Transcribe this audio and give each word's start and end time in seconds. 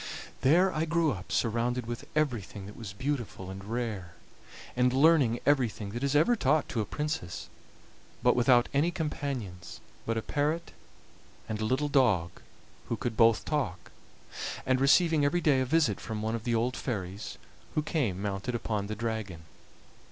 There 0.41 0.73
I 0.73 0.85
grew 0.85 1.11
up 1.11 1.31
surrounded 1.31 1.85
with 1.85 2.07
everything 2.15 2.65
that 2.65 2.75
was 2.75 2.91
beautiful 2.91 3.51
and 3.51 3.63
rare, 3.63 4.15
and 4.75 4.91
learning 4.91 5.39
everything 5.45 5.91
that 5.91 6.03
is 6.03 6.15
ever 6.15 6.35
taught 6.35 6.67
to 6.69 6.81
a 6.81 6.85
princess, 6.87 7.49
but 8.23 8.35
without 8.35 8.67
any 8.73 8.89
companions 8.89 9.79
but 10.07 10.17
a 10.17 10.23
parrot 10.23 10.71
and 11.47 11.61
a 11.61 11.65
little 11.65 11.87
dog, 11.87 12.31
who 12.89 12.97
could 12.97 13.15
both 13.15 13.45
talk; 13.45 13.91
and 14.65 14.81
receiving 14.81 15.23
every 15.23 15.39
day 15.39 15.61
a 15.61 15.65
visit 15.67 15.99
from 16.01 16.23
one 16.23 16.33
of 16.33 16.45
the 16.45 16.55
old 16.55 16.75
fairies, 16.75 17.37
who 17.75 17.83
came 17.83 18.19
mounted 18.19 18.55
upon 18.55 18.87
the 18.87 18.95
dragon. 18.95 19.43